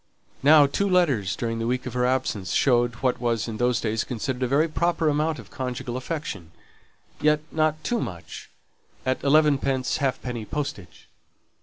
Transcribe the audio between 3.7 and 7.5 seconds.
days considered a very proper amount of conjugal affection. Yet